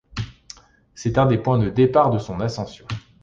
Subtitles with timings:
[0.95, 2.87] C'est un des points de départ de son ascension.